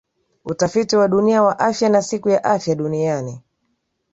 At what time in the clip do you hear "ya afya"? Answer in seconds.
2.29-2.75